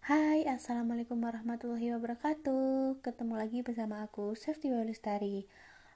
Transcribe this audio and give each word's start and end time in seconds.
Hai, 0.00 0.48
Assalamualaikum 0.48 1.20
warahmatullahi 1.20 1.92
wabarakatuh 1.92 3.04
Ketemu 3.04 3.36
lagi 3.36 3.60
bersama 3.60 4.00
aku, 4.00 4.32
Safety 4.32 4.72
Lestari 4.72 5.44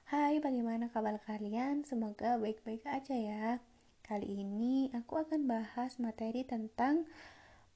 Hai, 0.05 0.37
bagaimana 0.37 0.93
kabar 0.93 1.17
kalian? 1.25 1.81
Semoga 1.81 2.37
baik-baik 2.37 2.85
aja 2.85 3.17
ya 3.17 3.57
Kali 4.05 4.45
ini 4.45 4.93
aku 4.93 5.17
akan 5.25 5.49
bahas 5.49 5.97
materi 5.97 6.45
tentang 6.45 7.09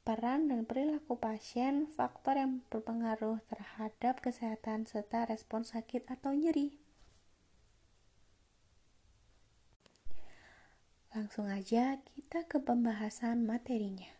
peran 0.06 0.54
dan 0.54 0.70
perilaku 0.70 1.18
pasien, 1.18 1.90
faktor 1.90 2.38
yang 2.38 2.62
berpengaruh 2.70 3.42
terhadap 3.50 4.22
kesehatan 4.22 4.86
serta 4.86 5.26
respon 5.26 5.66
sakit 5.66 6.06
atau 6.14 6.38
nyeri. 6.38 6.78
Langsung 11.10 11.50
aja 11.50 11.98
kita 12.06 12.46
ke 12.46 12.62
pembahasan 12.62 13.50
materinya. 13.50 14.19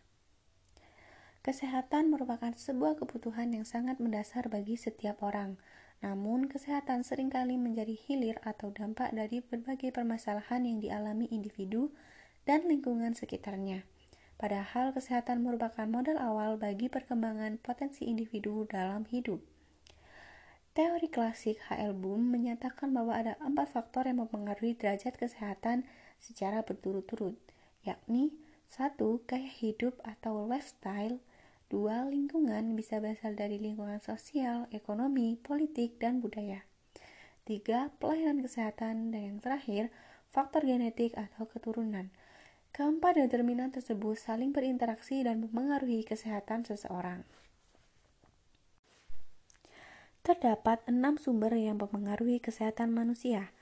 Kesehatan 1.40 2.12
merupakan 2.12 2.52
sebuah 2.52 3.00
kebutuhan 3.00 3.56
yang 3.56 3.64
sangat 3.64 3.96
mendasar 3.96 4.52
bagi 4.52 4.76
setiap 4.76 5.24
orang. 5.24 5.56
Namun, 6.04 6.52
kesehatan 6.52 7.00
sering 7.00 7.32
kali 7.32 7.56
menjadi 7.56 7.96
hilir 7.96 8.36
atau 8.44 8.68
dampak 8.68 9.16
dari 9.16 9.40
berbagai 9.40 9.88
permasalahan 9.88 10.68
yang 10.68 10.84
dialami 10.84 11.32
individu 11.32 11.96
dan 12.44 12.68
lingkungan 12.68 13.16
sekitarnya. 13.16 13.88
Padahal, 14.36 14.92
kesehatan 14.92 15.40
merupakan 15.40 15.88
modal 15.88 16.20
awal 16.20 16.60
bagi 16.60 16.92
perkembangan 16.92 17.56
potensi 17.64 18.04
individu 18.04 18.68
dalam 18.68 19.08
hidup. 19.08 19.40
Teori 20.76 21.08
klasik 21.08 21.56
H.L. 21.72 21.96
Boom 21.96 22.28
menyatakan 22.28 22.92
bahwa 22.92 23.16
ada 23.16 23.40
empat 23.40 23.72
faktor 23.72 24.04
yang 24.04 24.20
mempengaruhi 24.20 24.76
derajat 24.76 25.16
kesehatan 25.16 25.88
secara 26.20 26.60
berturut-turut, 26.68 27.40
yakni 27.80 28.36
satu, 28.70 29.26
gaya 29.26 29.50
hidup 29.50 29.98
atau 30.06 30.46
lifestyle, 30.46 31.18
dua, 31.70 32.02
lingkungan 32.10 32.74
bisa 32.74 32.98
berasal 32.98 33.38
dari 33.38 33.62
lingkungan 33.62 34.02
sosial, 34.02 34.66
ekonomi, 34.74 35.38
politik, 35.38 36.02
dan 36.02 36.18
budaya. 36.18 36.66
Tiga, 37.46 37.94
pelayanan 38.02 38.42
kesehatan, 38.42 39.14
dan 39.14 39.22
yang 39.22 39.38
terakhir, 39.38 39.94
faktor 40.34 40.66
genetik 40.66 41.14
atau 41.14 41.46
keturunan. 41.46 42.10
Keempat 42.74 43.18
determinan 43.18 43.70
tersebut 43.70 44.18
saling 44.18 44.50
berinteraksi 44.50 45.22
dan 45.22 45.46
mempengaruhi 45.46 46.02
kesehatan 46.02 46.66
seseorang. 46.66 47.22
Terdapat 50.26 50.82
enam 50.90 51.18
sumber 51.18 51.54
yang 51.54 51.78
mempengaruhi 51.78 52.42
kesehatan 52.42 52.90
manusia. 52.92 53.54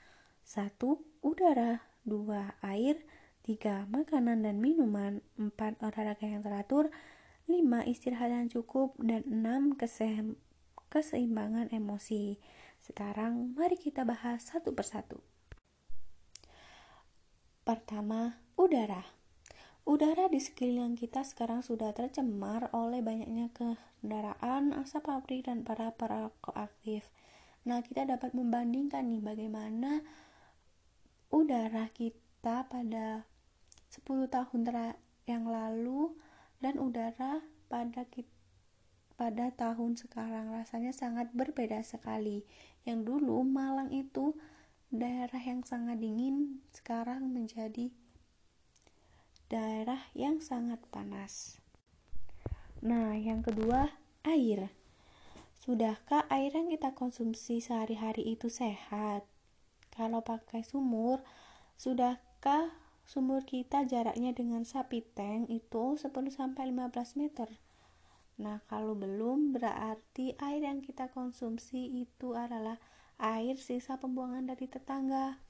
satu, 0.45 1.05
Udara 1.21 1.85
2. 2.09 2.57
Air 2.65 3.05
3. 3.45 3.85
Makanan 3.89 4.45
dan 4.45 4.57
minuman 4.61 5.21
4. 5.37 5.81
Olahraga 5.81 6.25
yang 6.25 6.41
teratur 6.41 6.89
5. 7.49 7.89
Istirahat 7.89 8.29
yang 8.29 8.45
cukup 8.53 8.93
dan 9.01 9.25
6. 9.25 9.81
keseimbangan 10.93 11.73
emosi 11.73 12.37
Sekarang 12.77 13.57
mari 13.57 13.73
kita 13.73 14.05
bahas 14.05 14.45
satu 14.45 14.77
persatu 14.77 15.17
Pertama, 17.65 18.37
udara 18.53 19.01
Udara 19.89 20.29
di 20.29 20.37
sekeliling 20.37 20.93
kita 20.93 21.25
sekarang 21.25 21.65
sudah 21.65 21.89
tercemar 21.97 22.69
oleh 22.77 23.01
banyaknya 23.01 23.49
kendaraan, 23.57 24.69
asap 24.77 25.09
pabrik, 25.09 25.49
dan 25.49 25.65
para 25.65 25.89
perokok 25.89 26.53
aktif. 26.53 27.09
Nah, 27.65 27.81
kita 27.81 28.05
dapat 28.05 28.37
membandingkan 28.37 29.09
nih 29.09 29.25
bagaimana 29.25 30.05
udara 31.33 31.89
kita 31.89 32.69
pada 32.69 33.25
10 33.89 34.29
tahun 34.29 34.61
yang 35.25 35.49
lalu 35.49 36.13
dan 36.59 36.79
udara 36.79 37.43
pada 37.71 38.03
kita 38.07 38.39
pada 39.19 39.51
tahun 39.51 39.99
sekarang 39.99 40.55
rasanya 40.55 40.95
sangat 40.95 41.27
berbeda 41.35 41.83
sekali. 41.83 42.47
Yang 42.87 42.99
dulu 43.03 43.43
Malang 43.43 43.91
itu 43.91 44.31
daerah 44.87 45.43
yang 45.43 45.67
sangat 45.67 45.99
dingin, 45.99 46.63
sekarang 46.71 47.27
menjadi 47.27 47.91
daerah 49.51 50.07
yang 50.15 50.39
sangat 50.39 50.79
panas. 50.87 51.59
Nah, 52.79 53.11
yang 53.19 53.43
kedua, 53.43 53.91
air. 54.23 54.71
Sudahkah 55.59 56.23
air 56.31 56.55
yang 56.55 56.71
kita 56.71 56.95
konsumsi 56.95 57.59
sehari-hari 57.59 58.23
itu 58.23 58.47
sehat? 58.47 59.27
Kalau 59.91 60.23
pakai 60.23 60.63
sumur, 60.63 61.19
sudahkah 61.75 62.71
sumur 63.09 63.41
kita 63.41 63.89
jaraknya 63.89 64.37
dengan 64.37 64.61
sapi 64.61 65.01
tank 65.01 65.49
itu 65.49 65.97
10 65.97 66.13
sampai 66.29 66.69
15 66.69 67.17
meter? 67.17 67.49
Nah, 68.37 68.61
kalau 68.69 68.93
belum 68.93 69.57
berarti 69.57 70.37
air 70.37 70.61
yang 70.61 70.85
kita 70.85 71.09
konsumsi 71.09 72.05
itu 72.05 72.37
adalah 72.37 72.77
air 73.17 73.57
sisa 73.57 73.97
pembuangan 73.97 74.53
dari 74.53 74.69
tetangga. 74.69 75.41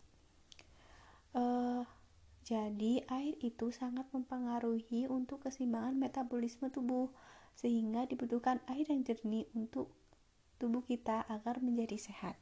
Uh, 1.36 1.84
jadi, 2.48 3.04
air 3.12 3.36
itu 3.44 3.76
sangat 3.76 4.08
mempengaruhi 4.16 5.12
untuk 5.12 5.44
keseimbangan 5.44 6.00
metabolisme 6.00 6.72
tubuh, 6.72 7.12
sehingga 7.60 8.08
dibutuhkan 8.08 8.64
air 8.72 8.88
yang 8.88 9.04
jernih 9.04 9.52
untuk 9.52 9.92
tubuh 10.64 10.82
kita 10.88 11.28
agar 11.28 11.60
menjadi 11.60 12.00
sehat. 12.00 12.40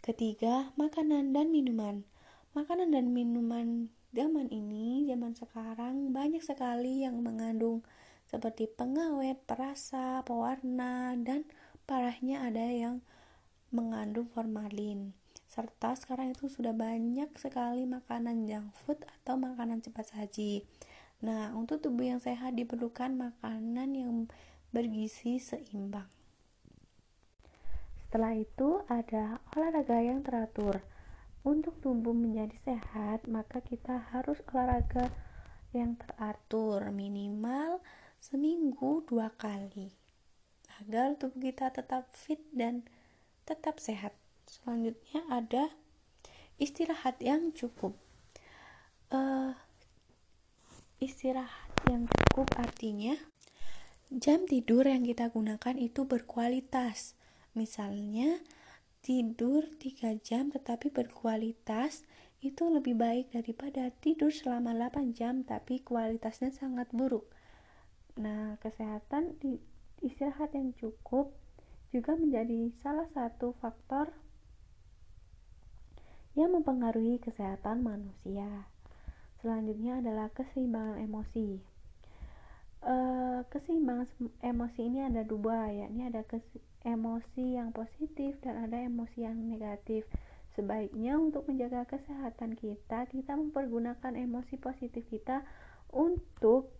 Ketiga, 0.00 0.72
makanan 0.80 1.36
dan 1.36 1.52
minuman. 1.52 2.08
Makanan 2.54 2.94
dan 2.94 3.10
minuman 3.10 3.90
zaman 4.14 4.46
ini, 4.46 5.02
zaman 5.10 5.34
sekarang 5.34 6.14
banyak 6.14 6.38
sekali 6.38 7.02
yang 7.02 7.18
mengandung 7.18 7.82
seperti 8.30 8.70
pengawet, 8.70 9.42
perasa, 9.42 10.22
pewarna, 10.22 11.18
dan 11.18 11.42
parahnya 11.82 12.46
ada 12.46 12.62
yang 12.62 13.02
mengandung 13.74 14.30
formalin. 14.30 15.10
Serta 15.50 15.98
sekarang 15.98 16.30
itu 16.30 16.46
sudah 16.46 16.70
banyak 16.70 17.26
sekali 17.42 17.90
makanan 17.90 18.46
junk 18.46 18.70
food 18.86 19.02
atau 19.02 19.34
makanan 19.34 19.82
cepat 19.82 20.14
saji. 20.14 20.62
Nah, 21.26 21.58
untuk 21.58 21.82
tubuh 21.82 22.06
yang 22.06 22.22
sehat 22.22 22.54
diperlukan 22.54 23.18
makanan 23.18 23.98
yang 23.98 24.30
bergizi 24.70 25.42
seimbang. 25.42 26.06
Setelah 27.98 28.38
itu 28.38 28.78
ada 28.86 29.42
olahraga 29.58 29.98
yang 29.98 30.22
teratur. 30.22 30.93
Untuk 31.44 31.76
tubuh 31.84 32.16
menjadi 32.16 32.56
sehat, 32.64 33.28
maka 33.28 33.60
kita 33.60 34.08
harus 34.16 34.40
olahraga 34.48 35.12
yang 35.76 36.00
teratur 36.00 36.88
minimal 36.88 37.84
seminggu 38.16 39.04
dua 39.04 39.28
kali 39.36 39.92
agar 40.80 41.20
tubuh 41.20 41.44
kita 41.44 41.68
tetap 41.68 42.08
fit 42.16 42.40
dan 42.56 42.88
tetap 43.44 43.76
sehat. 43.76 44.16
Selanjutnya 44.48 45.20
ada 45.28 45.68
istirahat 46.56 47.20
yang 47.20 47.52
cukup. 47.52 47.92
Uh, 49.12 49.52
istirahat 50.98 51.70
yang 51.92 52.08
cukup 52.08 52.48
artinya 52.56 53.20
jam 54.08 54.48
tidur 54.48 54.88
yang 54.88 55.04
kita 55.04 55.28
gunakan 55.28 55.76
itu 55.76 56.08
berkualitas 56.08 57.14
Misalnya, 57.54 58.42
tidur 59.04 59.68
3 59.76 60.16
jam 60.24 60.48
tetapi 60.48 60.88
berkualitas 60.88 62.08
itu 62.40 62.72
lebih 62.72 62.96
baik 62.96 63.36
daripada 63.36 63.92
tidur 64.00 64.32
selama 64.32 64.72
8 64.72 65.12
jam 65.12 65.44
tapi 65.44 65.84
kualitasnya 65.84 66.48
sangat 66.48 66.88
buruk. 66.88 67.28
Nah, 68.16 68.56
kesehatan 68.64 69.36
di 69.44 69.60
istirahat 70.00 70.56
yang 70.56 70.72
cukup 70.80 71.36
juga 71.92 72.16
menjadi 72.16 72.72
salah 72.80 73.06
satu 73.12 73.52
faktor 73.60 74.10
yang 76.34 76.50
mempengaruhi 76.50 77.22
kesehatan 77.22 77.84
manusia. 77.86 78.66
Selanjutnya 79.38 80.02
adalah 80.02 80.32
keseimbangan 80.34 80.98
emosi. 81.04 81.62
E, 82.82 82.96
keseimbangan 83.48 84.08
emosi 84.42 84.80
ini 84.82 85.06
ada 85.06 85.22
dua, 85.22 85.70
yakni 85.70 86.10
ada 86.10 86.26
emosi 86.84 87.56
yang 87.56 87.72
positif 87.72 88.36
dan 88.44 88.68
ada 88.68 88.84
emosi 88.84 89.24
yang 89.24 89.40
negatif. 89.40 90.04
Sebaiknya 90.54 91.18
untuk 91.18 91.50
menjaga 91.50 91.82
kesehatan 91.88 92.54
kita, 92.54 93.10
kita 93.10 93.32
mempergunakan 93.34 94.14
emosi 94.14 94.54
positif 94.60 95.02
kita 95.10 95.42
untuk 95.90 96.70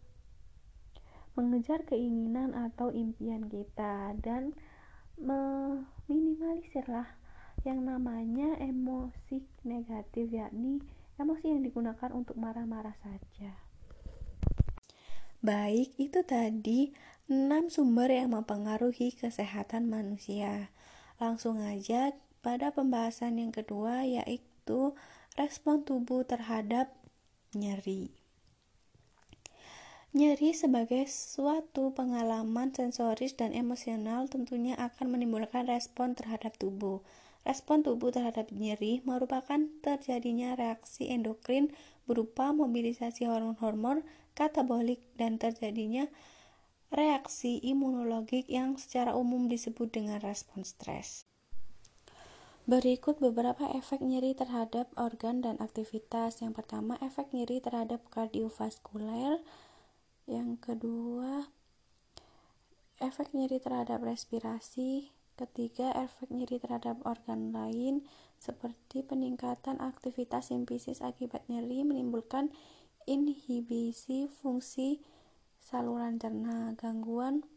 mengejar 1.35 1.83
keinginan 1.83 2.55
atau 2.55 2.95
impian 2.95 3.51
kita 3.51 4.15
dan 4.23 4.55
meminimalisirlah 5.19 7.19
yang 7.67 7.83
namanya 7.83 8.55
emosi 8.62 9.43
negatif 9.67 10.31
yakni 10.31 10.79
emosi 11.19 11.50
yang 11.50 11.62
digunakan 11.62 12.11
untuk 12.11 12.39
marah-marah 12.39 12.95
saja. 13.03 13.55
Baik, 15.45 15.93
itu 16.00 16.25
tadi 16.25 16.89
6 17.25 17.73
sumber 17.73 18.12
yang 18.12 18.37
mempengaruhi 18.37 19.17
kesehatan 19.17 19.88
manusia. 19.88 20.69
Langsung 21.17 21.56
aja 21.56 22.12
pada 22.44 22.69
pembahasan 22.69 23.41
yang 23.41 23.49
kedua 23.49 24.05
yaitu 24.05 24.93
respon 25.32 25.88
tubuh 25.88 26.29
terhadap 26.29 26.93
nyeri. 27.56 28.12
Nyeri 30.12 30.53
sebagai 30.53 31.09
suatu 31.09 31.97
pengalaman 31.97 32.76
sensoris 32.76 33.32
dan 33.32 33.56
emosional 33.56 34.29
tentunya 34.29 34.76
akan 34.76 35.17
menimbulkan 35.17 35.65
respon 35.65 36.12
terhadap 36.12 36.55
tubuh. 36.61 37.00
Respon 37.49 37.81
tubuh 37.81 38.12
terhadap 38.12 38.53
nyeri 38.53 39.00
merupakan 39.09 39.65
terjadinya 39.81 40.61
reaksi 40.61 41.09
endokrin 41.09 41.73
berupa 42.05 42.53
mobilisasi 42.53 43.25
hormon-hormon 43.25 44.05
katabolik 44.37 45.00
dan 45.17 45.41
terjadinya 45.41 46.12
reaksi 46.93 47.63
imunologik 47.63 48.49
yang 48.51 48.77
secara 48.77 49.17
umum 49.17 49.49
disebut 49.49 49.93
dengan 49.95 50.21
respon 50.21 50.67
stres. 50.67 51.25
Berikut 52.65 53.21
beberapa 53.21 53.69
efek 53.77 54.01
nyeri 54.01 54.33
terhadap 54.33 54.89
organ 54.97 55.45
dan 55.45 55.61
aktivitas. 55.61 56.41
Yang 56.41 56.65
pertama, 56.65 56.97
efek 57.05 57.29
nyeri 57.37 57.61
terhadap 57.61 58.01
kardiovaskuler 58.09 59.45
yang 60.25 60.57
kedua 60.57 61.53
efek 62.97 63.37
nyeri 63.37 63.61
terhadap 63.61 64.01
respirasi 64.01 65.13
ketiga 65.37 65.93
efek 65.93 66.33
nyeri 66.33 66.57
terhadap 66.57 66.97
organ 67.05 67.53
lain 67.53 68.07
seperti 68.41 69.05
peningkatan 69.05 69.77
aktivitas 69.85 70.49
simpisis 70.49 71.05
akibat 71.05 71.45
nyeri 71.53 71.85
menimbulkan 71.85 72.49
inhibisi 73.05 74.31
fungsi 74.31 75.05
saluran 75.64 76.20
cerna 76.20 76.76
gangguan 76.76 77.49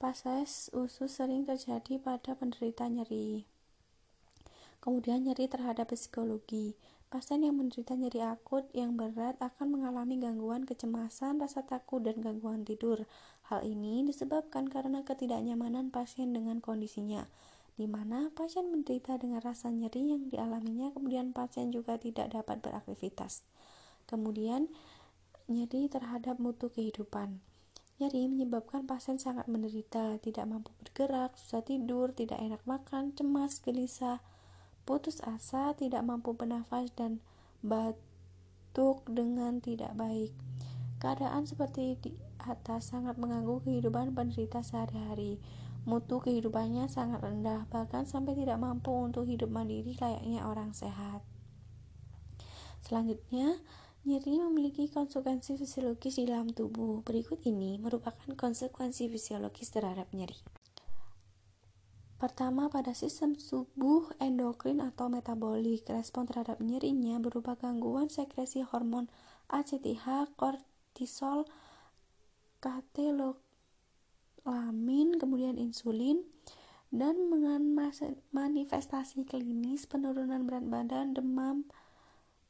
pases 0.00 0.72
usus 0.72 1.12
sering 1.12 1.44
terjadi 1.44 2.00
pada 2.00 2.32
penderita 2.32 2.88
nyeri 2.88 3.44
kemudian 4.80 5.28
nyeri 5.28 5.44
terhadap 5.44 5.92
psikologi 5.92 6.72
Pasien 7.06 7.46
yang 7.46 7.54
menderita 7.54 7.94
nyeri 7.94 8.18
akut 8.18 8.66
yang 8.74 8.98
berat 8.98 9.38
akan 9.38 9.78
mengalami 9.78 10.18
gangguan 10.18 10.66
kecemasan, 10.66 11.38
rasa 11.38 11.62
takut, 11.62 12.02
dan 12.02 12.18
gangguan 12.18 12.66
tidur. 12.66 13.06
Hal 13.46 13.62
ini 13.62 14.02
disebabkan 14.02 14.66
karena 14.66 15.06
ketidaknyamanan 15.06 15.94
pasien 15.94 16.34
dengan 16.34 16.58
kondisinya, 16.58 17.30
di 17.78 17.86
mana 17.86 18.34
pasien 18.34 18.74
menderita 18.74 19.22
dengan 19.22 19.38
rasa 19.38 19.70
nyeri 19.70 20.18
yang 20.18 20.26
dialaminya, 20.34 20.90
kemudian 20.90 21.30
pasien 21.30 21.70
juga 21.70 21.94
tidak 21.94 22.34
dapat 22.34 22.58
beraktivitas. 22.58 23.46
Kemudian, 24.10 24.66
nyeri 25.46 25.86
terhadap 25.86 26.42
mutu 26.42 26.70
kehidupan. 26.70 27.38
Nyeri 27.96 28.28
menyebabkan 28.28 28.84
pasien 28.84 29.16
sangat 29.16 29.48
menderita, 29.48 30.20
tidak 30.20 30.44
mampu 30.44 30.68
bergerak, 30.82 31.32
susah 31.40 31.64
tidur, 31.64 32.12
tidak 32.12 32.36
enak 32.42 32.60
makan, 32.68 33.16
cemas, 33.16 33.62
gelisah, 33.64 34.20
putus 34.84 35.24
asa, 35.24 35.72
tidak 35.72 36.04
mampu 36.04 36.36
bernafas, 36.36 36.92
dan 36.92 37.24
batuk 37.64 39.00
dengan 39.08 39.64
tidak 39.64 39.96
baik. 39.96 40.36
Keadaan 41.00 41.48
seperti 41.48 41.96
di 42.04 42.12
atas 42.42 42.92
sangat 42.92 43.16
mengganggu 43.16 43.64
kehidupan 43.64 44.12
penderita 44.12 44.60
sehari-hari. 44.60 45.40
Mutu 45.86 46.18
kehidupannya 46.18 46.90
sangat 46.90 47.22
rendah, 47.22 47.64
bahkan 47.70 48.04
sampai 48.04 48.34
tidak 48.34 48.58
mampu 48.58 48.90
untuk 48.92 49.24
hidup 49.24 49.48
mandiri 49.48 49.94
layaknya 49.96 50.44
orang 50.44 50.74
sehat. 50.74 51.22
Selanjutnya, 52.82 53.62
nyeri 54.06 54.38
memiliki 54.38 54.86
konsekuensi 54.86 55.58
fisiologis 55.58 56.22
di 56.22 56.30
dalam 56.30 56.54
tubuh. 56.54 57.02
Berikut 57.02 57.42
ini 57.42 57.74
merupakan 57.82 58.30
konsekuensi 58.38 59.10
fisiologis 59.10 59.74
terhadap 59.74 60.14
nyeri. 60.14 60.38
Pertama, 62.16 62.72
pada 62.72 62.96
sistem 62.96 63.36
tubuh 63.36 64.08
endokrin 64.22 64.80
atau 64.80 65.12
metabolik, 65.12 65.84
respon 65.90 66.24
terhadap 66.24 66.64
nyerinya 66.64 67.20
berupa 67.20 67.60
gangguan 67.60 68.08
sekresi 68.08 68.64
hormon 68.64 69.12
ACTH, 69.52 70.32
kortisol, 70.38 71.44
katekolamiin, 72.64 75.20
kemudian 75.20 75.60
insulin, 75.60 76.24
dan 76.88 77.28
dengan 77.28 77.92
manifestasi 78.32 79.28
klinis 79.28 79.84
penurunan 79.84 80.48
berat 80.48 80.64
badan, 80.64 81.12
demam, 81.12 81.68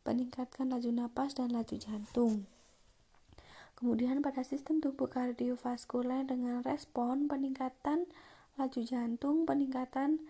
peningkatkan 0.07 0.71
laju 0.71 0.95
napas 0.95 1.35
dan 1.35 1.51
laju 1.51 1.75
jantung. 1.75 2.47
Kemudian 3.75 4.23
pada 4.23 4.47
sistem 4.47 4.79
tubuh 4.79 5.11
kardiovaskuler 5.11 6.23
dengan 6.23 6.63
respon 6.63 7.27
peningkatan 7.27 8.07
laju 8.55 8.81
jantung, 8.87 9.43
peningkatan 9.45 10.23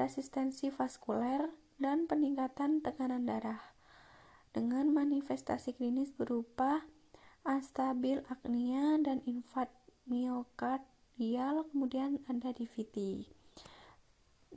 resistensi 0.00 0.72
vaskuler, 0.72 1.52
dan 1.78 2.10
peningkatan 2.10 2.82
tekanan 2.82 3.28
darah. 3.28 3.62
Dengan 4.50 4.90
manifestasi 4.90 5.78
klinis 5.78 6.10
berupa 6.10 6.82
astabil 7.46 8.24
apnea 8.26 8.98
dan 8.98 9.22
infark 9.28 9.70
miokardial, 10.10 11.70
kemudian 11.70 12.18
ada 12.26 12.50
DVT. 12.50 13.28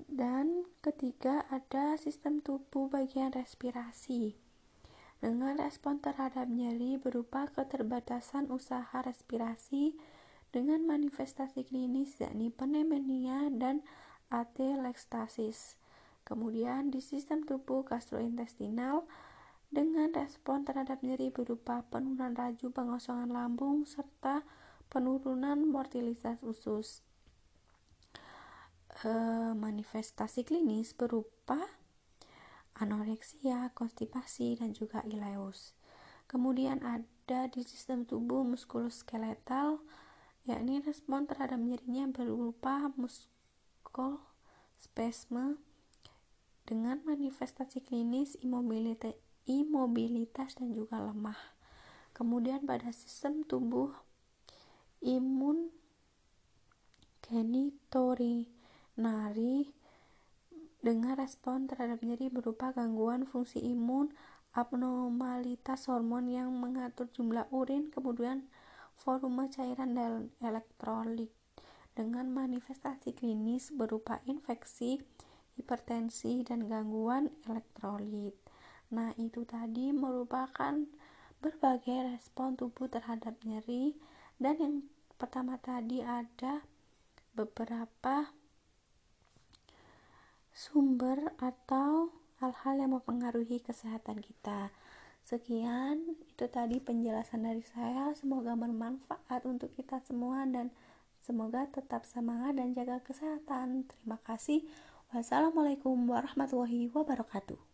Dan 0.10 0.66
ketiga 0.82 1.46
ada 1.54 1.94
sistem 2.00 2.42
tubuh 2.42 2.90
bagian 2.90 3.30
respirasi 3.36 4.51
dengan 5.22 5.56
respon 5.62 6.02
terhadap 6.02 6.50
nyeri 6.50 6.98
berupa 6.98 7.46
keterbatasan 7.54 8.50
usaha 8.50 9.06
respirasi, 9.06 9.94
dengan 10.52 10.84
manifestasi 10.84 11.64
klinis 11.64 12.20
yakni 12.20 12.52
pneumonia 12.52 13.48
dan 13.54 13.86
atelektasis. 14.28 15.80
Kemudian 16.28 16.92
di 16.92 17.00
sistem 17.00 17.48
tubuh 17.48 17.88
gastrointestinal 17.88 19.08
dengan 19.72 20.12
respon 20.12 20.68
terhadap 20.68 21.00
nyeri 21.00 21.32
berupa 21.32 21.88
penurunan 21.88 22.36
laju 22.36 22.68
pengosongan 22.76 23.32
lambung 23.32 23.88
serta 23.88 24.44
penurunan 24.92 25.64
mortalitas 25.64 26.44
usus. 26.44 27.00
E, 29.08 29.12
manifestasi 29.56 30.44
klinis 30.44 30.92
berupa 30.92 31.81
anoreksia, 32.78 33.74
konstipasi, 33.76 34.56
dan 34.60 34.72
juga 34.72 35.04
ileus. 35.04 35.76
Kemudian 36.32 36.80
ada 36.86 37.52
di 37.52 37.62
sistem 37.68 38.08
tubuh 38.08 38.48
muskuloskeletal 38.48 39.84
yakni 40.48 40.80
respon 40.82 41.28
terhadap 41.28 41.60
nyerinya 41.60 42.08
berupa 42.10 42.90
muskul 42.96 44.24
spasme 44.80 45.60
dengan 46.66 47.04
manifestasi 47.04 47.84
klinis 47.84 48.40
imobilitas, 48.40 49.14
imobilitas 49.46 50.56
dan 50.58 50.74
juga 50.74 51.04
lemah. 51.04 51.38
Kemudian 52.16 52.64
pada 52.64 52.96
sistem 52.96 53.44
tubuh 53.44 53.92
imun 55.04 55.76
genitorinari 57.26 59.74
dengan 60.82 61.14
respon 61.14 61.70
terhadap 61.70 62.02
nyeri 62.02 62.34
berupa 62.34 62.74
gangguan 62.74 63.30
fungsi 63.30 63.62
imun, 63.62 64.10
abnormalitas 64.52 65.88
hormon 65.88 66.28
yang 66.28 66.50
mengatur 66.52 67.08
jumlah 67.14 67.46
urin, 67.54 67.94
kemudian 67.94 68.50
volume 69.02 69.48
cairan 69.48 69.96
dan 69.96 70.34
elektrolit 70.42 71.30
dengan 71.94 72.28
manifestasi 72.34 73.14
klinis 73.14 73.70
berupa 73.72 74.20
infeksi, 74.26 75.00
hipertensi, 75.56 76.42
dan 76.42 76.66
gangguan 76.66 77.30
elektrolit. 77.46 78.34
Nah, 78.92 79.16
itu 79.16 79.48
tadi 79.48 79.96
merupakan 79.96 80.76
berbagai 81.42 82.16
respon 82.16 82.54
tubuh 82.54 82.86
terhadap 82.86 83.34
nyeri 83.42 83.98
dan 84.38 84.56
yang 84.62 84.76
pertama 85.18 85.58
tadi 85.58 86.06
ada 86.06 86.62
beberapa 87.34 88.30
sumber 90.52 91.32
atau 91.40 92.12
hal-hal 92.44 92.76
yang 92.80 92.92
mempengaruhi 92.98 93.64
kesehatan 93.64 94.20
kita. 94.20 94.72
Sekian 95.22 96.18
itu 96.28 96.46
tadi 96.50 96.82
penjelasan 96.82 97.46
dari 97.46 97.64
saya. 97.64 98.12
Semoga 98.18 98.58
bermanfaat 98.58 99.46
untuk 99.48 99.72
kita 99.78 100.02
semua 100.04 100.44
dan 100.50 100.74
semoga 101.22 101.70
tetap 101.70 102.04
semangat 102.04 102.58
dan 102.58 102.74
jaga 102.76 103.00
kesehatan. 103.06 103.88
Terima 103.88 104.18
kasih. 104.26 104.66
Wassalamualaikum 105.14 105.96
warahmatullahi 106.10 106.90
wabarakatuh. 106.90 107.71